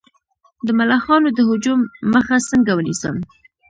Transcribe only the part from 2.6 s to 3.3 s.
ونیسم؟